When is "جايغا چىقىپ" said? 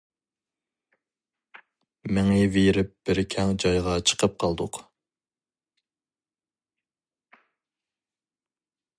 3.63-4.39